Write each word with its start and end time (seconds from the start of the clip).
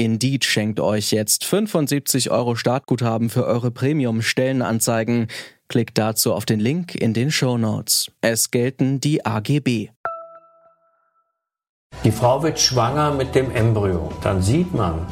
Indeed 0.00 0.46
schenkt 0.46 0.80
euch 0.80 1.10
jetzt 1.10 1.44
75 1.44 2.30
Euro 2.30 2.54
Startguthaben 2.54 3.28
für 3.28 3.44
eure 3.44 3.70
Premium-Stellenanzeigen. 3.70 5.26
Klickt 5.68 5.98
dazu 5.98 6.32
auf 6.32 6.46
den 6.46 6.58
Link 6.58 6.94
in 6.94 7.12
den 7.12 7.30
Show 7.30 7.58
Notes. 7.58 8.10
Es 8.22 8.50
gelten 8.50 9.00
die 9.00 9.26
AGB. 9.26 9.90
Die 12.02 12.12
Frau 12.12 12.42
wird 12.42 12.58
schwanger 12.58 13.10
mit 13.12 13.34
dem 13.34 13.50
Embryo. 13.50 14.10
Dann 14.22 14.40
sieht 14.40 14.72
man 14.72 15.06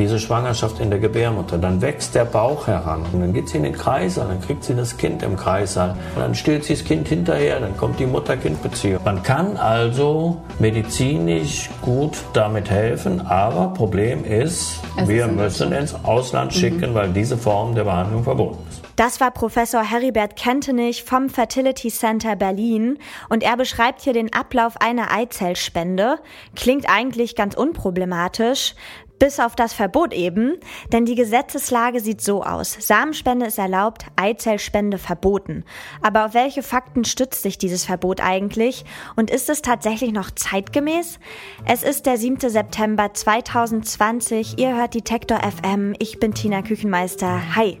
diese 0.00 0.18
Schwangerschaft 0.18 0.80
in 0.80 0.90
der 0.90 0.98
Gebärmutter. 0.98 1.58
Dann 1.58 1.82
wächst 1.82 2.14
der 2.14 2.24
Bauch 2.24 2.66
heran 2.66 3.04
und 3.12 3.20
dann 3.20 3.32
geht 3.32 3.48
sie 3.48 3.58
in 3.58 3.64
den 3.64 3.74
Kreißsaal, 3.74 4.28
dann 4.28 4.40
kriegt 4.40 4.64
sie 4.64 4.74
das 4.74 4.96
Kind 4.96 5.22
im 5.22 5.36
Kreißsaal. 5.36 5.90
Und 6.14 6.20
dann 6.20 6.34
stillt 6.34 6.64
sie 6.64 6.74
das 6.74 6.84
Kind 6.84 7.08
hinterher, 7.08 7.60
dann 7.60 7.76
kommt 7.76 8.00
die 8.00 8.06
Mutter-Kind-Beziehung. 8.06 9.00
Man 9.04 9.22
kann 9.22 9.56
also 9.56 10.40
medizinisch 10.58 11.68
gut 11.82 12.16
damit 12.32 12.70
helfen, 12.70 13.20
aber 13.26 13.74
Problem 13.74 14.24
ist, 14.24 14.80
es 14.96 15.08
wir 15.08 15.26
ist 15.26 15.32
müssen 15.32 15.72
ins 15.72 15.94
Ausland 16.04 16.52
schicken, 16.54 16.92
mhm. 16.92 16.94
weil 16.94 17.08
diese 17.10 17.36
Form 17.36 17.74
der 17.74 17.84
Behandlung 17.84 18.24
verboten 18.24 18.58
ist. 18.68 18.80
Das 18.96 19.18
war 19.18 19.30
Professor 19.30 19.82
Heribert 19.82 20.36
Kentenich 20.36 21.04
vom 21.04 21.30
Fertility 21.30 21.88
Center 21.88 22.36
Berlin 22.36 22.98
und 23.30 23.42
er 23.42 23.56
beschreibt 23.56 24.02
hier 24.02 24.12
den 24.12 24.32
Ablauf 24.34 24.78
einer 24.78 25.10
Eizellspende. 25.10 26.18
Klingt 26.54 26.84
eigentlich 26.86 27.34
ganz 27.34 27.54
unproblematisch. 27.54 28.74
Bis 29.20 29.38
auf 29.38 29.54
das 29.54 29.74
Verbot 29.74 30.14
eben, 30.14 30.56
denn 30.92 31.04
die 31.04 31.14
Gesetzeslage 31.14 32.00
sieht 32.00 32.22
so 32.22 32.42
aus. 32.42 32.78
Samenspende 32.80 33.44
ist 33.44 33.58
erlaubt, 33.58 34.06
Eizellspende 34.16 34.96
verboten. 34.96 35.64
Aber 36.00 36.24
auf 36.24 36.34
welche 36.34 36.62
Fakten 36.62 37.04
stützt 37.04 37.42
sich 37.42 37.58
dieses 37.58 37.84
Verbot 37.84 38.22
eigentlich? 38.22 38.86
Und 39.16 39.30
ist 39.30 39.50
es 39.50 39.60
tatsächlich 39.60 40.12
noch 40.12 40.30
zeitgemäß? 40.30 41.18
Es 41.66 41.82
ist 41.82 42.06
der 42.06 42.16
7. 42.16 42.48
September 42.48 43.12
2020. 43.12 44.58
Ihr 44.58 44.74
hört 44.74 44.94
die 44.94 45.02
Tektor 45.02 45.38
FM. 45.42 45.94
Ich 45.98 46.18
bin 46.18 46.32
Tina 46.32 46.62
Küchenmeister. 46.62 47.54
Hi. 47.54 47.78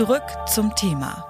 Zurück 0.00 0.24
zum 0.46 0.74
Thema. 0.74 1.29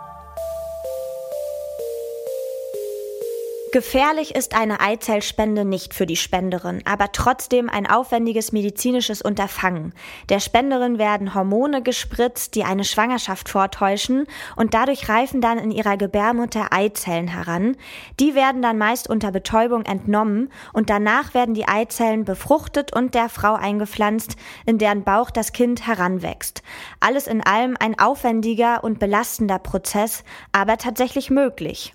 Gefährlich 3.73 4.35
ist 4.35 4.57
eine 4.57 4.81
Eizellspende 4.81 5.65
nicht 5.65 5.95
für 5.95 6.05
die 6.05 6.17
Spenderin, 6.17 6.83
aber 6.87 7.13
trotzdem 7.13 7.71
ein 7.71 7.87
aufwendiges 7.87 8.51
medizinisches 8.51 9.23
Unterfangen. 9.23 9.95
Der 10.29 10.41
Spenderin 10.41 10.99
werden 10.99 11.37
Hormone 11.37 11.81
gespritzt, 11.81 12.57
die 12.57 12.65
eine 12.65 12.83
Schwangerschaft 12.83 13.49
vortäuschen 13.49 14.27
und 14.57 14.75
dadurch 14.75 15.09
reifen 15.09 15.41
dann 15.41 15.57
in 15.59 15.71
ihrer 15.71 15.97
Gebärmutter 15.97 16.73
Eizellen 16.73 17.29
heran. 17.29 17.77
Die 18.19 18.35
werden 18.35 18.61
dann 18.61 18.77
meist 18.77 19.09
unter 19.09 19.31
Betäubung 19.31 19.85
entnommen 19.85 20.51
und 20.73 20.91
danach 20.91 21.33
werden 21.33 21.55
die 21.55 21.69
Eizellen 21.69 22.25
befruchtet 22.25 22.93
und 22.93 23.15
der 23.15 23.29
Frau 23.29 23.55
eingepflanzt, 23.55 24.35
in 24.67 24.79
deren 24.79 25.05
Bauch 25.05 25.31
das 25.31 25.53
Kind 25.53 25.87
heranwächst. 25.87 26.65
Alles 26.99 27.29
in 27.29 27.41
allem 27.41 27.77
ein 27.79 27.97
aufwendiger 28.01 28.83
und 28.83 28.99
belastender 28.99 29.61
Prozess, 29.61 30.25
aber 30.51 30.77
tatsächlich 30.77 31.31
möglich. 31.31 31.95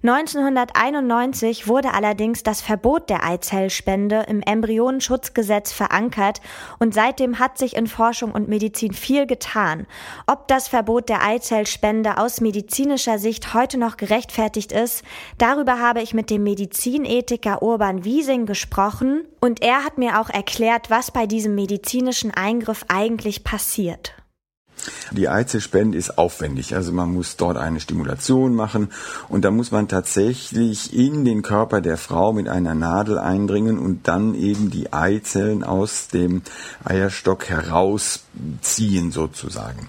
1991 0.00 1.66
wurde 1.66 1.92
allerdings 1.92 2.44
das 2.44 2.60
Verbot 2.60 3.10
der 3.10 3.24
Eizellspende 3.24 4.26
im 4.28 4.42
Embryonenschutzgesetz 4.42 5.72
verankert 5.72 6.40
und 6.78 6.94
seitdem 6.94 7.40
hat 7.40 7.58
sich 7.58 7.74
in 7.74 7.88
Forschung 7.88 8.30
und 8.30 8.48
Medizin 8.48 8.92
viel 8.92 9.26
getan. 9.26 9.88
Ob 10.28 10.46
das 10.46 10.68
Verbot 10.68 11.08
der 11.08 11.24
Eizellspende 11.24 12.18
aus 12.18 12.40
medizinischer 12.40 13.18
Sicht 13.18 13.54
heute 13.54 13.76
noch 13.76 13.96
gerechtfertigt 13.96 14.70
ist, 14.70 15.02
darüber 15.36 15.80
habe 15.80 16.00
ich 16.00 16.14
mit 16.14 16.30
dem 16.30 16.44
Medizinethiker 16.44 17.60
Urban 17.60 18.04
Wiesing 18.04 18.46
gesprochen 18.46 19.26
und 19.40 19.62
er 19.62 19.84
hat 19.84 19.98
mir 19.98 20.20
auch 20.20 20.30
erklärt, 20.30 20.90
was 20.90 21.10
bei 21.10 21.26
diesem 21.26 21.56
medizinischen 21.56 22.32
Eingriff 22.32 22.84
eigentlich 22.86 23.42
passiert. 23.42 24.17
Die 25.12 25.28
Eizellspende 25.28 25.98
ist 25.98 26.18
aufwendig, 26.18 26.74
also 26.74 26.92
man 26.92 27.12
muss 27.12 27.36
dort 27.36 27.56
eine 27.56 27.80
Stimulation 27.80 28.54
machen 28.54 28.88
und 29.28 29.44
da 29.44 29.50
muss 29.50 29.70
man 29.70 29.88
tatsächlich 29.88 30.94
in 30.94 31.24
den 31.24 31.42
Körper 31.42 31.80
der 31.80 31.96
Frau 31.96 32.32
mit 32.32 32.48
einer 32.48 32.74
Nadel 32.74 33.18
eindringen 33.18 33.78
und 33.78 34.08
dann 34.08 34.34
eben 34.34 34.70
die 34.70 34.92
Eizellen 34.92 35.64
aus 35.64 36.08
dem 36.08 36.42
Eierstock 36.84 37.48
herausziehen 37.48 39.12
sozusagen. 39.12 39.88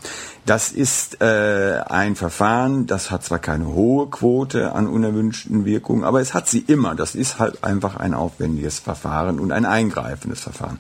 Das 0.50 0.72
ist 0.72 1.22
äh, 1.22 1.80
ein 1.88 2.16
Verfahren, 2.16 2.88
das 2.88 3.12
hat 3.12 3.24
zwar 3.24 3.38
keine 3.38 3.68
hohe 3.68 4.08
Quote 4.08 4.72
an 4.72 4.88
unerwünschten 4.88 5.64
Wirkungen, 5.64 6.04
aber 6.04 6.22
es 6.22 6.34
hat 6.34 6.48
sie 6.48 6.58
immer. 6.60 6.96
Das 6.96 7.14
ist 7.14 7.38
halt 7.38 7.64
einfach 7.64 7.98
ein 7.98 8.16
aufwendiges 8.16 8.80
Verfahren 8.80 9.40
und 9.40 9.52
ein 9.52 9.66
eingreifendes 9.66 10.40
Verfahren. 10.40 10.80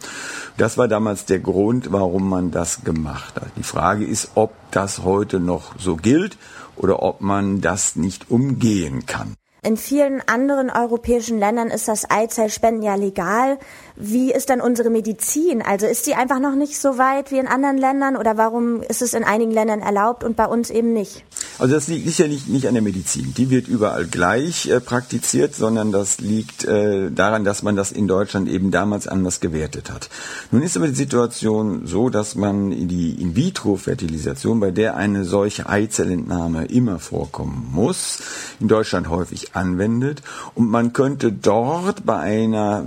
Das 0.57 0.79
war 0.79 0.87
damals 0.87 1.25
der 1.25 1.37
Grund, 1.37 1.91
warum 1.91 2.27
man 2.29 2.49
das 2.49 2.83
gemacht 2.83 3.35
hat. 3.35 3.49
Die 3.57 3.63
Frage 3.63 3.98
ist, 4.05 4.31
ob 4.35 4.53
das 4.71 5.03
heute 5.03 5.39
noch 5.39 5.73
so 5.77 5.95
gilt 5.95 6.37
oder 6.75 7.01
ob 7.03 7.21
man 7.21 7.61
das 7.61 7.95
nicht 7.95 8.29
umgehen 8.29 9.05
kann. 9.05 9.35
In 9.61 9.75
vielen 9.75 10.21
anderen 10.25 10.69
europäischen 10.69 11.37
Ländern 11.37 11.67
ist 11.67 11.89
das 11.89 12.09
Eizellspenden 12.09 12.81
ja 12.81 12.95
legal. 12.95 13.57
Wie 13.97 14.31
ist 14.31 14.49
dann 14.49 14.61
unsere 14.61 14.89
Medizin? 14.89 15.61
Also 15.61 15.85
ist 15.85 16.05
sie 16.05 16.13
einfach 16.13 16.39
noch 16.39 16.55
nicht 16.55 16.79
so 16.79 16.97
weit 16.97 17.31
wie 17.31 17.39
in 17.39 17.47
anderen 17.47 17.77
Ländern 17.77 18.15
oder 18.15 18.37
warum 18.37 18.81
ist 18.81 19.01
es 19.01 19.13
in 19.13 19.25
einigen 19.25 19.51
Ländern 19.51 19.81
erlaubt 19.81 20.23
und 20.23 20.37
bei 20.37 20.45
uns 20.45 20.69
eben 20.69 20.93
nicht? 20.93 21.25
Also 21.57 21.75
das 21.75 21.89
liegt 21.89 22.07
sicherlich 22.07 22.47
nicht 22.47 22.69
an 22.69 22.73
der 22.73 22.81
Medizin. 22.81 23.33
Die 23.35 23.49
wird 23.49 23.67
überall 23.67 24.05
gleich 24.05 24.67
äh, 24.67 24.79
praktiziert, 24.79 25.53
sondern 25.55 25.91
das 25.91 26.19
liegt 26.19 26.63
äh, 26.63 27.11
daran, 27.11 27.43
dass 27.43 27.61
man 27.61 27.75
das 27.75 27.91
in 27.91 28.07
Deutschland 28.07 28.47
eben 28.47 28.71
damals 28.71 29.09
anders 29.09 29.41
gewertet 29.41 29.91
hat. 29.91 30.09
Nun 30.51 30.61
ist 30.61 30.77
aber 30.77 30.87
die 30.87 30.95
Situation 30.95 31.85
so, 31.85 32.09
dass 32.09 32.35
man 32.35 32.87
die 32.87 33.21
In-vitro-Fertilisation, 33.21 34.61
bei 34.61 34.71
der 34.71 34.95
eine 34.95 35.25
solche 35.25 35.67
Eizellentnahme 35.67 36.63
immer 36.67 36.97
vorkommen 36.97 37.69
muss, 37.73 38.19
in 38.61 38.69
Deutschland 38.69 39.09
häufig 39.09 39.48
anwendet 39.53 40.21
und 40.55 40.69
man 40.69 40.93
könnte 40.93 41.31
dort 41.31 42.05
bei 42.05 42.19
einer 42.19 42.85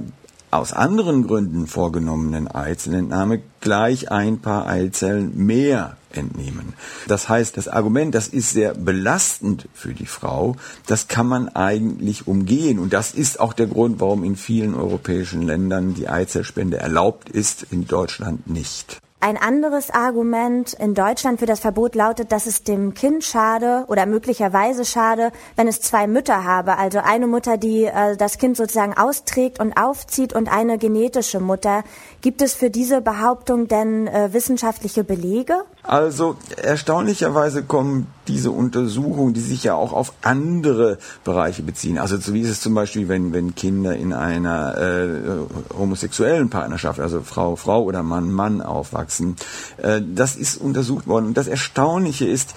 aus 0.52 0.74
anderen 0.74 1.26
Gründen 1.26 1.66
vorgenommenen 1.66 2.46
Eizellentnahme 2.46 3.40
gleich 3.60 4.10
ein 4.10 4.38
paar 4.38 4.66
Eizellen 4.66 5.34
mehr 5.34 5.96
entnehmen. 6.10 6.74
Das 7.08 7.30
heißt, 7.30 7.56
das 7.56 7.68
Argument, 7.68 8.14
das 8.14 8.28
ist 8.28 8.50
sehr 8.50 8.74
belastend 8.74 9.66
für 9.72 9.94
die 9.94 10.06
Frau, 10.06 10.56
das 10.86 11.08
kann 11.08 11.26
man 11.26 11.48
eigentlich 11.48 12.26
umgehen. 12.26 12.78
Und 12.78 12.92
das 12.92 13.12
ist 13.12 13.40
auch 13.40 13.54
der 13.54 13.66
Grund, 13.66 14.00
warum 14.00 14.24
in 14.24 14.36
vielen 14.36 14.74
europäischen 14.74 15.40
Ländern 15.40 15.94
die 15.94 16.08
Eizellspende 16.08 16.76
erlaubt 16.76 17.30
ist, 17.30 17.66
in 17.70 17.86
Deutschland 17.86 18.46
nicht. 18.46 19.00
Ein 19.24 19.36
anderes 19.36 19.90
Argument 19.90 20.72
in 20.72 20.94
Deutschland 20.94 21.38
für 21.38 21.46
das 21.46 21.60
Verbot 21.60 21.94
lautet, 21.94 22.32
dass 22.32 22.46
es 22.46 22.64
dem 22.64 22.92
Kind 22.92 23.22
schade 23.22 23.84
oder 23.86 24.04
möglicherweise 24.04 24.84
schade, 24.84 25.30
wenn 25.54 25.68
es 25.68 25.80
zwei 25.80 26.08
Mütter 26.08 26.42
habe. 26.42 26.76
Also 26.76 26.98
eine 26.98 27.28
Mutter, 27.28 27.56
die 27.56 27.84
äh, 27.84 28.16
das 28.16 28.38
Kind 28.38 28.56
sozusagen 28.56 28.94
austrägt 28.94 29.60
und 29.60 29.74
aufzieht 29.74 30.32
und 30.32 30.52
eine 30.52 30.76
genetische 30.76 31.38
Mutter. 31.38 31.84
Gibt 32.20 32.42
es 32.42 32.54
für 32.54 32.68
diese 32.68 33.00
Behauptung 33.00 33.68
denn 33.68 34.08
äh, 34.08 34.32
wissenschaftliche 34.32 35.04
Belege? 35.04 35.66
Also 35.84 36.36
erstaunlicherweise 36.56 37.64
kommen 37.64 38.06
diese 38.28 38.52
Untersuchungen, 38.52 39.34
die 39.34 39.40
sich 39.40 39.64
ja 39.64 39.74
auch 39.74 39.92
auf 39.92 40.12
andere 40.22 40.98
Bereiche 41.24 41.62
beziehen. 41.62 41.98
Also 41.98 42.18
so 42.18 42.34
wie 42.34 42.40
ist 42.40 42.50
es 42.50 42.60
zum 42.60 42.74
Beispiel, 42.74 43.08
wenn, 43.08 43.32
wenn 43.32 43.56
Kinder 43.56 43.96
in 43.96 44.12
einer 44.12 44.78
äh, 44.78 45.76
homosexuellen 45.76 46.50
Partnerschaft, 46.50 47.00
also 47.00 47.22
Frau, 47.22 47.56
Frau 47.56 47.82
oder 47.82 48.04
Mann, 48.04 48.30
Mann 48.30 48.60
aufwachsen. 48.60 49.34
Äh, 49.78 50.00
das 50.14 50.36
ist 50.36 50.56
untersucht 50.56 51.08
worden. 51.08 51.26
Und 51.26 51.36
das 51.36 51.48
Erstaunliche 51.48 52.26
ist, 52.26 52.54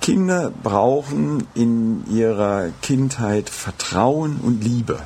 Kinder 0.00 0.52
brauchen 0.62 1.48
in 1.54 2.04
ihrer 2.08 2.68
Kindheit 2.80 3.50
Vertrauen 3.50 4.38
und 4.40 4.62
Liebe. 4.62 5.00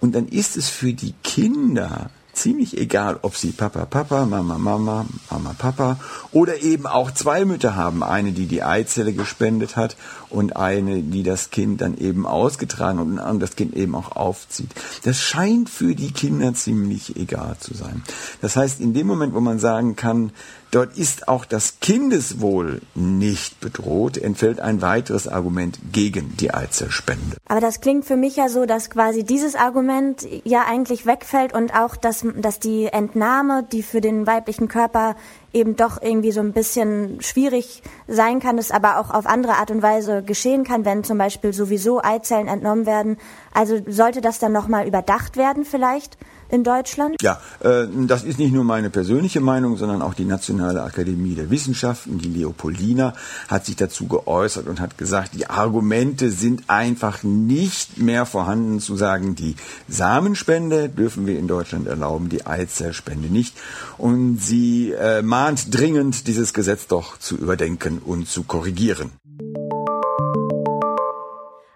Und 0.00 0.14
dann 0.14 0.28
ist 0.28 0.58
es 0.58 0.68
für 0.68 0.92
die 0.92 1.14
Kinder 1.22 2.10
ziemlich 2.34 2.78
egal, 2.78 3.18
ob 3.22 3.36
sie 3.36 3.52
Papa, 3.52 3.86
Papa, 3.86 4.26
Mama, 4.26 4.58
Mama, 4.58 5.06
Mama, 5.30 5.54
Papa 5.56 5.98
oder 6.32 6.62
eben 6.62 6.86
auch 6.86 7.10
zwei 7.10 7.44
Mütter 7.44 7.76
haben. 7.76 8.02
Eine, 8.02 8.32
die 8.32 8.46
die 8.46 8.62
Eizelle 8.62 9.12
gespendet 9.12 9.76
hat 9.76 9.96
und 10.30 10.56
eine, 10.56 11.02
die 11.02 11.22
das 11.22 11.50
Kind 11.50 11.80
dann 11.80 11.96
eben 11.96 12.26
ausgetragen 12.26 12.98
und 13.18 13.40
das 13.40 13.56
Kind 13.56 13.74
eben 13.74 13.94
auch 13.94 14.16
aufzieht. 14.16 14.70
Das 15.04 15.20
scheint 15.20 15.70
für 15.70 15.94
die 15.94 16.12
Kinder 16.12 16.54
ziemlich 16.54 17.16
egal 17.16 17.56
zu 17.60 17.74
sein. 17.74 18.02
Das 18.40 18.56
heißt, 18.56 18.80
in 18.80 18.94
dem 18.94 19.06
Moment, 19.06 19.34
wo 19.34 19.40
man 19.40 19.58
sagen 19.58 19.96
kann, 19.96 20.32
Dort 20.74 20.98
ist 20.98 21.28
auch 21.28 21.44
das 21.44 21.78
Kindeswohl 21.78 22.80
nicht 22.96 23.60
bedroht, 23.60 24.18
entfällt 24.18 24.58
ein 24.58 24.82
weiteres 24.82 25.28
Argument 25.28 25.78
gegen 25.92 26.36
die 26.36 26.52
Eizellspende. 26.52 27.36
Aber 27.46 27.60
das 27.60 27.80
klingt 27.80 28.06
für 28.06 28.16
mich 28.16 28.34
ja 28.34 28.48
so, 28.48 28.66
dass 28.66 28.90
quasi 28.90 29.22
dieses 29.22 29.54
Argument 29.54 30.26
ja 30.42 30.64
eigentlich 30.66 31.06
wegfällt 31.06 31.54
und 31.54 31.72
auch, 31.76 31.94
dass, 31.94 32.26
dass 32.34 32.58
die 32.58 32.86
Entnahme, 32.86 33.64
die 33.70 33.84
für 33.84 34.00
den 34.00 34.26
weiblichen 34.26 34.66
Körper 34.66 35.14
eben 35.54 35.76
doch 35.76 36.02
irgendwie 36.02 36.32
so 36.32 36.40
ein 36.40 36.52
bisschen 36.52 37.22
schwierig 37.22 37.82
sein 38.08 38.40
kann, 38.40 38.58
es 38.58 38.70
aber 38.70 38.98
auch 38.98 39.10
auf 39.10 39.26
andere 39.26 39.54
Art 39.54 39.70
und 39.70 39.82
Weise 39.82 40.22
geschehen 40.22 40.64
kann, 40.64 40.84
wenn 40.84 41.04
zum 41.04 41.16
Beispiel 41.16 41.52
sowieso 41.52 42.02
Eizellen 42.02 42.48
entnommen 42.48 42.86
werden. 42.86 43.16
Also 43.54 43.80
sollte 43.86 44.20
das 44.20 44.38
dann 44.38 44.52
nochmal 44.52 44.86
überdacht 44.86 45.36
werden 45.36 45.64
vielleicht? 45.64 46.18
in 46.54 46.64
Deutschland? 46.64 47.16
Ja, 47.20 47.40
äh, 47.60 47.86
das 48.06 48.22
ist 48.22 48.38
nicht 48.38 48.52
nur 48.52 48.64
meine 48.64 48.90
persönliche 48.90 49.40
Meinung, 49.40 49.76
sondern 49.76 50.02
auch 50.02 50.14
die 50.14 50.24
Nationale 50.24 50.82
Akademie 50.82 51.34
der 51.34 51.50
Wissenschaften, 51.50 52.18
die 52.18 52.28
Leopoldina, 52.28 53.14
hat 53.48 53.66
sich 53.66 53.76
dazu 53.76 54.06
geäußert 54.06 54.66
und 54.66 54.80
hat 54.80 54.96
gesagt, 54.96 55.34
die 55.34 55.48
Argumente 55.48 56.30
sind 56.30 56.64
einfach 56.68 57.22
nicht 57.22 57.98
mehr 57.98 58.26
vorhanden 58.26 58.80
zu 58.80 58.96
sagen, 58.96 59.34
die 59.34 59.56
Samenspende 59.88 60.88
dürfen 60.88 61.26
wir 61.26 61.38
in 61.38 61.48
Deutschland 61.48 61.86
erlauben, 61.86 62.28
die 62.28 62.46
Eizellspende 62.46 63.28
nicht. 63.28 63.56
Und 63.98 64.38
sie 64.38 64.92
äh, 64.92 65.22
dringend, 65.52 66.26
dieses 66.26 66.54
Gesetz 66.54 66.86
doch 66.86 67.18
zu 67.18 67.36
überdenken 67.36 67.98
und 67.98 68.28
zu 68.28 68.44
korrigieren. 68.44 69.12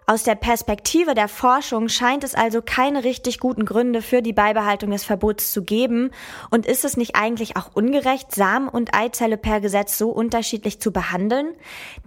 Aus 0.07 0.23
der 0.23 0.37
Perspektive 0.37 1.13
der 1.13 1.29
Forschung 1.29 1.91
scheint 1.91 2.25
es 2.25 2.35
also 2.35 2.63
keine 2.63 3.05
richtig 3.05 3.41
guten 3.41 3.67
Gründe 3.67 4.01
für 4.01 4.23
die 4.23 4.33
Beibehaltung 4.33 4.91
des 4.91 5.05
Verbots 5.05 5.53
zu 5.53 5.63
geben. 5.63 6.13
Und 6.49 6.65
ist 6.65 6.87
es 6.87 6.97
nicht 6.97 7.15
eigentlich 7.15 7.59
auch 7.59 7.75
ungerecht, 7.75 8.35
Samen 8.35 8.71
und 8.71 8.95
Eizelle 8.95 9.37
per 9.37 9.61
Gesetz 9.61 9.99
so 9.99 10.09
unterschiedlich 10.09 10.81
zu 10.81 10.93
behandeln? 10.93 11.49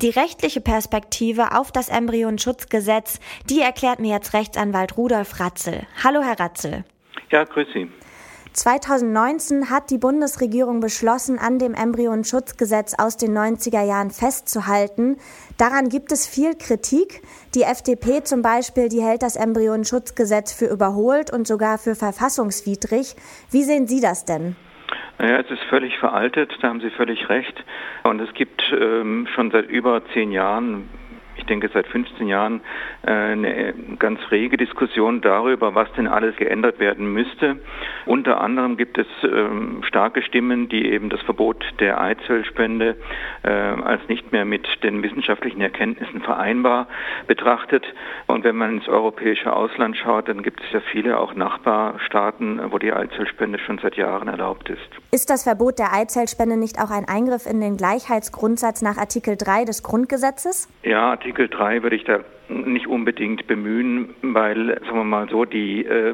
Die 0.01 0.09
rechtliche 0.09 0.61
Perspektive 0.61 1.55
auf 1.55 1.71
das 1.71 1.89
Embryonschutzgesetz, 1.89 3.19
die 3.51 3.61
erklärt 3.61 3.99
mir 3.99 4.15
jetzt 4.15 4.33
Rechtsanwalt 4.33 4.97
Rudolf 4.97 5.39
Ratzel. 5.39 5.85
Hallo, 6.03 6.23
Herr 6.23 6.39
Ratzel. 6.39 6.83
Ja, 7.29 7.43
grüß 7.43 7.67
Sie. 7.71 7.87
2019 8.53 9.69
hat 9.69 9.89
die 9.91 9.97
Bundesregierung 9.97 10.81
beschlossen, 10.81 11.39
an 11.39 11.57
dem 11.57 11.73
Embryonschutzgesetz 11.73 12.95
aus 12.99 13.15
den 13.15 13.31
90er 13.31 13.85
Jahren 13.85 14.11
festzuhalten. 14.11 15.17
Daran 15.57 15.87
gibt 15.87 16.11
es 16.11 16.27
viel 16.27 16.55
Kritik. 16.55 17.21
Die 17.55 17.63
FDP 17.63 18.23
zum 18.23 18.41
Beispiel, 18.41 18.89
die 18.89 19.01
hält 19.01 19.23
das 19.23 19.37
Embryonschutzgesetz 19.37 20.51
für 20.51 20.65
überholt 20.65 21.31
und 21.31 21.47
sogar 21.47 21.77
für 21.77 21.95
verfassungswidrig. 21.95 23.15
Wie 23.51 23.63
sehen 23.63 23.87
Sie 23.87 24.01
das 24.01 24.25
denn? 24.25 24.57
Naja, 25.17 25.39
es 25.39 25.49
ist 25.49 25.63
völlig 25.69 25.97
veraltet, 25.99 26.51
da 26.61 26.67
haben 26.67 26.81
Sie 26.81 26.89
völlig 26.89 27.29
recht. 27.29 27.63
Und 28.03 28.19
es 28.19 28.33
gibt 28.33 28.61
ähm, 28.77 29.27
schon 29.33 29.51
seit 29.51 29.69
über 29.69 30.01
zehn 30.13 30.31
Jahren 30.31 30.89
denke 31.51 31.69
seit 31.73 31.85
15 31.87 32.27
Jahren 32.27 32.61
äh, 33.03 33.11
eine 33.11 33.73
ganz 33.99 34.19
rege 34.31 34.55
Diskussion 34.55 35.21
darüber, 35.21 35.75
was 35.75 35.91
denn 35.93 36.07
alles 36.07 36.35
geändert 36.37 36.79
werden 36.79 37.11
müsste. 37.11 37.57
Unter 38.05 38.39
anderem 38.39 38.77
gibt 38.77 38.97
es 38.97 39.07
ähm, 39.23 39.83
starke 39.83 40.21
Stimmen, 40.21 40.69
die 40.69 40.85
eben 40.91 41.09
das 41.09 41.21
Verbot 41.21 41.63
der 41.79 41.99
Eizellspende 41.99 42.95
äh, 43.43 43.49
als 43.49 44.01
nicht 44.07 44.31
mehr 44.31 44.45
mit 44.45 44.65
den 44.83 45.03
wissenschaftlichen 45.03 45.61
Erkenntnissen 45.61 46.21
vereinbar 46.21 46.87
betrachtet. 47.27 47.85
Und 48.27 48.45
wenn 48.45 48.55
man 48.55 48.77
ins 48.77 48.87
europäische 48.87 49.53
Ausland 49.53 49.97
schaut, 49.97 50.29
dann 50.29 50.43
gibt 50.43 50.61
es 50.61 50.71
ja 50.71 50.79
viele 50.79 51.19
auch 51.19 51.35
Nachbarstaaten, 51.35 52.61
wo 52.71 52.77
die 52.77 52.93
Eizellspende 52.93 53.59
schon 53.59 53.77
seit 53.79 53.97
Jahren 53.97 54.29
erlaubt 54.29 54.69
ist. 54.69 54.79
Ist 55.11 55.29
das 55.29 55.43
Verbot 55.43 55.79
der 55.79 55.93
Eizellspende 55.93 56.55
nicht 56.55 56.79
auch 56.79 56.91
ein 56.91 57.05
Eingriff 57.07 57.45
in 57.45 57.59
den 57.59 57.75
Gleichheitsgrundsatz 57.75 58.81
nach 58.81 58.97
Artikel 58.97 59.35
3 59.35 59.65
des 59.65 59.83
Grundgesetzes? 59.83 60.69
Ja, 60.83 61.11
Artikel 61.11 61.40
Artikel 61.41 61.57
3 61.57 61.83
würde 61.83 61.95
ich 61.95 62.03
da 62.03 62.19
nicht 62.51 62.87
unbedingt 62.87 63.47
bemühen, 63.47 64.09
weil, 64.21 64.79
sagen 64.85 64.97
wir 64.97 65.03
mal 65.03 65.29
so, 65.29 65.45
die, 65.45 65.85
äh, 65.85 66.13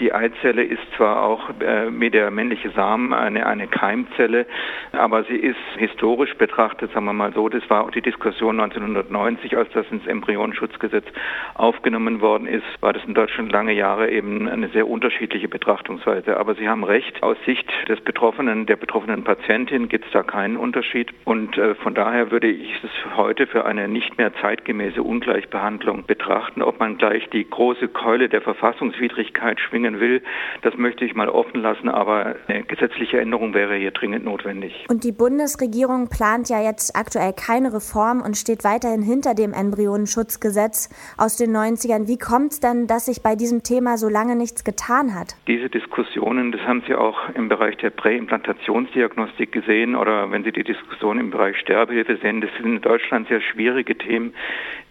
die 0.00 0.12
Eizelle 0.12 0.62
ist 0.62 0.82
zwar 0.96 1.22
auch 1.22 1.50
äh, 1.60 1.88
wie 1.90 2.10
der 2.10 2.30
männliche 2.30 2.70
Samen 2.70 3.12
eine, 3.12 3.46
eine 3.46 3.66
Keimzelle, 3.66 4.46
aber 4.92 5.24
sie 5.24 5.36
ist 5.36 5.56
historisch 5.76 6.34
betrachtet, 6.34 6.92
sagen 6.92 7.06
wir 7.06 7.12
mal 7.12 7.32
so, 7.32 7.48
das 7.48 7.68
war 7.70 7.84
auch 7.84 7.90
die 7.90 8.02
Diskussion 8.02 8.60
1990, 8.60 9.56
als 9.56 9.70
das 9.72 9.86
ins 9.90 10.06
Embryonenschutzgesetz 10.06 11.06
aufgenommen 11.54 12.20
worden 12.20 12.46
ist, 12.46 12.64
war 12.80 12.92
das 12.92 13.04
in 13.04 13.14
Deutschland 13.14 13.50
lange 13.50 13.72
Jahre 13.72 14.10
eben 14.10 14.48
eine 14.48 14.68
sehr 14.68 14.88
unterschiedliche 14.88 15.48
Betrachtungsweise. 15.48 16.36
Aber 16.36 16.54
Sie 16.54 16.68
haben 16.68 16.84
recht, 16.84 17.22
aus 17.22 17.36
Sicht 17.46 17.68
des 17.88 18.00
Betroffenen, 18.00 18.66
der 18.66 18.76
betroffenen 18.76 19.24
Patientin 19.24 19.88
gibt 19.88 20.06
es 20.06 20.12
da 20.12 20.22
keinen 20.22 20.56
Unterschied 20.56 21.12
und 21.24 21.56
äh, 21.56 21.74
von 21.76 21.94
daher 21.94 22.30
würde 22.30 22.48
ich 22.48 22.72
es 22.82 23.16
heute 23.16 23.46
für 23.46 23.64
eine 23.64 23.88
nicht 23.88 24.18
mehr 24.18 24.32
zeitgemäße 24.40 25.02
Ungleichbehandlung 25.02 25.77
Verhandlung 25.78 26.04
betrachten. 26.06 26.62
Ob 26.62 26.80
man 26.80 26.98
gleich 26.98 27.28
die 27.30 27.48
große 27.48 27.88
Keule 27.88 28.28
der 28.28 28.40
Verfassungswidrigkeit 28.40 29.60
schwingen 29.60 30.00
will, 30.00 30.22
das 30.62 30.76
möchte 30.76 31.04
ich 31.04 31.14
mal 31.14 31.28
offen 31.28 31.60
lassen, 31.60 31.88
aber 31.88 32.36
eine 32.48 32.64
gesetzliche 32.64 33.20
Änderung 33.20 33.54
wäre 33.54 33.76
hier 33.76 33.92
dringend 33.92 34.24
notwendig. 34.24 34.86
Und 34.88 35.04
die 35.04 35.12
Bundesregierung 35.12 36.08
plant 36.08 36.48
ja 36.48 36.60
jetzt 36.60 36.96
aktuell 36.96 37.32
keine 37.32 37.72
Reform 37.72 38.20
und 38.22 38.36
steht 38.36 38.64
weiterhin 38.64 39.02
hinter 39.02 39.34
dem 39.34 39.52
Embryonenschutzgesetz 39.52 40.88
aus 41.16 41.36
den 41.36 41.54
90ern. 41.56 42.08
Wie 42.08 42.18
kommt 42.18 42.52
es 42.52 42.60
denn, 42.60 42.86
dass 42.86 43.06
sich 43.06 43.22
bei 43.22 43.36
diesem 43.36 43.62
Thema 43.62 43.96
so 43.96 44.08
lange 44.08 44.34
nichts 44.34 44.64
getan 44.64 45.14
hat? 45.14 45.36
Diese 45.46 45.68
Diskussionen, 45.68 46.52
das 46.52 46.62
haben 46.62 46.82
Sie 46.86 46.94
auch 46.94 47.28
im 47.34 47.48
Bereich 47.48 47.76
der 47.76 47.90
Präimplantationsdiagnostik 47.90 49.52
gesehen 49.52 49.94
oder 49.94 50.30
wenn 50.30 50.42
Sie 50.42 50.52
die 50.52 50.64
Diskussion 50.64 51.20
im 51.20 51.30
Bereich 51.30 51.56
Sterbehilfe 51.58 52.16
sehen, 52.20 52.40
das 52.40 52.50
sind 52.56 52.66
in 52.66 52.80
Deutschland 52.80 53.28
sehr 53.28 53.40
schwierige 53.40 53.96
Themen, 53.96 54.34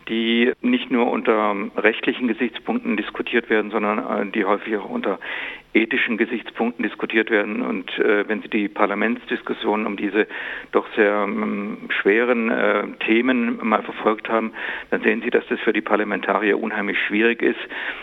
die 0.10 0.54
nicht 0.62 0.92
nur 0.92 1.12
unter 1.12 1.56
rechtlichen 1.76 2.28
Gesichtspunkten 2.28 2.98
diskutiert 2.98 3.50
werden, 3.50 3.72
sondern 3.72 4.28
äh, 4.28 4.32
die 4.32 4.46
häufig 4.46 4.78
auch 4.78 4.90
unter 4.90 5.20
ethischen 5.78 6.18
Gesichtspunkten 6.18 6.84
diskutiert 6.84 7.30
werden. 7.30 7.62
Und 7.62 7.98
äh, 8.00 8.28
wenn 8.28 8.42
Sie 8.42 8.50
die 8.50 8.68
Parlamentsdiskussionen 8.68 9.86
um 9.86 9.98
diese 9.98 10.28
doch 10.72 10.86
sehr 10.96 11.24
ähm, 11.24 11.90
schweren 12.02 12.50
äh, 12.50 12.84
Themen 13.06 13.60
mal 13.62 13.84
verfolgt 13.84 14.30
haben, 14.30 14.54
dann 14.90 15.02
sehen 15.02 15.22
Sie, 15.24 15.30
dass 15.30 15.46
das 15.48 15.60
für 15.62 15.74
die 15.74 15.82
Parlamentarier 15.82 16.60
unheimlich 16.60 16.98
schwierig 17.08 17.42
ist, 17.42 17.60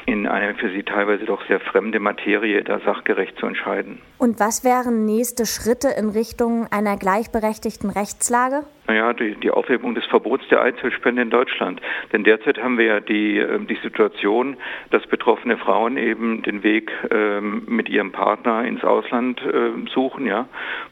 in 0.07 0.27
eine 0.27 0.55
für 0.55 0.71
sie 0.71 0.83
teilweise 0.83 1.25
doch 1.25 1.47
sehr 1.47 1.61
fremde 1.61 2.01
Materie 2.01 2.63
da 2.63 2.81
sachgerecht 2.81 3.39
zu 3.39 3.47
entscheiden. 3.47 3.99
Und 4.19 4.41
was 4.41 4.65
wären 4.65 5.05
nächste 5.05 5.47
Schritte 5.47 5.89
in 5.99 6.09
Richtung 6.09 6.67
einer 6.71 6.97
gleichberechtigten 6.97 7.91
Rechtslage? 7.91 8.65
Naja, 8.87 9.15
die, 9.15 9.35
die 9.37 9.51
Aufhebung 9.51 9.95
des 9.95 10.05
Verbots 10.07 10.47
der 10.49 10.63
Eizellspende 10.63 11.23
in 11.23 11.31
Deutschland. 11.31 11.81
Denn 12.13 12.23
derzeit 12.23 12.59
haben 12.59 12.77
wir 12.77 12.85
ja 12.85 13.01
die, 13.01 13.39
ähm, 13.39 13.67
die 13.67 13.79
Situation, 13.83 14.57
dass 14.91 15.07
betroffene 15.07 15.57
Frauen 15.57 15.97
eben 15.97 16.43
den 16.43 16.63
Weg 16.63 16.91
ähm, 17.11 17.64
mit 17.67 17.89
ihrem 17.89 18.13
Partner 18.13 18.65
ins 18.65 18.85
Ausland 18.85 19.41
äh, 19.43 19.71
suchen, 19.93 20.27
ja, 20.27 20.47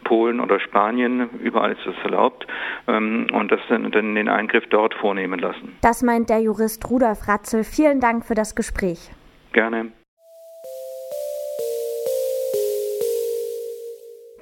Polen 0.04 0.40
oder 0.40 0.60
Spanien, 0.60 1.28
überall 1.42 1.72
ist 1.72 1.86
das 1.86 1.94
erlaubt, 2.04 2.46
ähm, 2.88 3.26
und 3.32 3.52
das 3.52 3.60
dann, 3.68 3.90
dann 3.90 4.14
den 4.14 4.28
Eingriff 4.28 4.64
dort 4.70 4.94
vornehmen 4.94 5.38
lassen. 5.38 5.76
Das 5.82 6.02
meint 6.02 6.30
der 6.30 6.40
Jurist 6.40 6.88
Rudolf 6.90 7.28
Ratzel. 7.28 7.64
Vielen 7.64 8.00
Dank 8.00 8.24
für 8.24 8.34
das 8.34 8.54
Gespräch. 8.54 9.10
Gerne. 9.52 9.92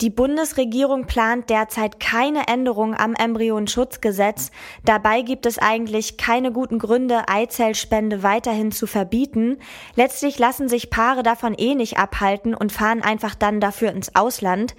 Die 0.00 0.08
Bundesregierung 0.08 1.04
plant 1.04 1.50
derzeit 1.50 2.00
keine 2.00 2.48
Änderung 2.48 2.94
am 2.94 3.12
Embryonschutzgesetz. 3.12 4.50
Dabei 4.82 5.20
gibt 5.20 5.44
es 5.44 5.58
eigentlich 5.58 6.16
keine 6.16 6.52
guten 6.52 6.78
Gründe, 6.78 7.28
Eizellspende 7.28 8.22
weiterhin 8.22 8.72
zu 8.72 8.86
verbieten. 8.86 9.58
Letztlich 9.96 10.38
lassen 10.38 10.70
sich 10.70 10.88
Paare 10.88 11.22
davon 11.22 11.52
eh 11.52 11.74
nicht 11.74 11.98
abhalten 11.98 12.54
und 12.54 12.72
fahren 12.72 13.02
einfach 13.02 13.34
dann 13.34 13.60
dafür 13.60 13.92
ins 13.92 14.14
Ausland. 14.14 14.74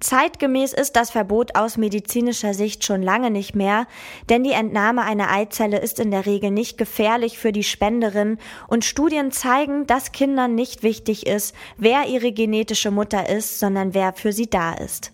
Zeitgemäß 0.00 0.72
ist 0.72 0.96
das 0.96 1.10
Verbot 1.10 1.54
aus 1.54 1.76
medizinischer 1.76 2.52
Sicht 2.52 2.84
schon 2.84 3.00
lange 3.00 3.30
nicht 3.30 3.54
mehr, 3.54 3.86
denn 4.28 4.42
die 4.42 4.52
Entnahme 4.52 5.02
einer 5.02 5.30
Eizelle 5.30 5.78
ist 5.78 6.00
in 6.00 6.10
der 6.10 6.26
Regel 6.26 6.50
nicht 6.50 6.76
gefährlich 6.76 7.38
für 7.38 7.52
die 7.52 7.62
Spenderin 7.62 8.38
und 8.68 8.84
Studien 8.84 9.30
zeigen, 9.30 9.86
dass 9.86 10.12
Kindern 10.12 10.56
nicht 10.56 10.82
wichtig 10.82 11.26
ist, 11.26 11.54
wer 11.78 12.06
ihre 12.06 12.32
genetische 12.32 12.90
Mutter 12.90 13.30
ist, 13.30 13.60
sondern 13.60 13.94
wer 13.94 14.12
für 14.12 14.32
sie 14.32 14.50
da 14.64 14.84
ist. 14.84 15.12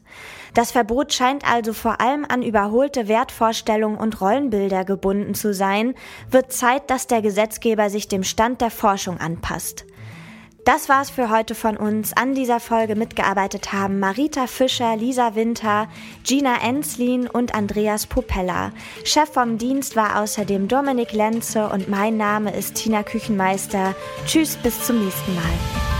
Das 0.54 0.72
Verbot 0.72 1.12
scheint 1.12 1.50
also 1.50 1.72
vor 1.72 2.00
allem 2.00 2.26
an 2.28 2.42
überholte 2.42 3.08
Wertvorstellungen 3.08 3.98
und 3.98 4.20
Rollenbilder 4.20 4.84
gebunden 4.84 5.34
zu 5.34 5.54
sein, 5.54 5.94
wird 6.30 6.52
Zeit, 6.52 6.90
dass 6.90 7.06
der 7.06 7.22
Gesetzgeber 7.22 7.88
sich 7.88 8.08
dem 8.08 8.24
Stand 8.24 8.60
der 8.60 8.70
Forschung 8.70 9.18
anpasst. 9.18 9.84
Das 10.66 10.90
war's 10.90 11.08
für 11.08 11.30
heute 11.30 11.54
von 11.54 11.76
uns. 11.76 12.12
An 12.12 12.34
dieser 12.34 12.60
Folge 12.60 12.94
mitgearbeitet 12.94 13.72
haben 13.72 13.98
Marita 13.98 14.46
Fischer, 14.46 14.94
Lisa 14.94 15.34
Winter, 15.34 15.88
Gina 16.22 16.62
Enslin 16.62 17.28
und 17.28 17.54
Andreas 17.54 18.06
Popella. 18.06 18.72
Chef 19.04 19.32
vom 19.32 19.56
Dienst 19.56 19.96
war 19.96 20.20
außerdem 20.20 20.68
Dominik 20.68 21.12
Lenze 21.12 21.68
und 21.70 21.88
mein 21.88 22.18
Name 22.18 22.54
ist 22.54 22.74
Tina 22.74 23.02
Küchenmeister. 23.02 23.94
Tschüss, 24.26 24.56
bis 24.56 24.84
zum 24.84 25.02
nächsten 25.02 25.34
Mal. 25.34 25.99